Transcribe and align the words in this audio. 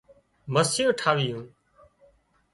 مسيون 0.53 0.91
ٺاهيون 0.99 1.43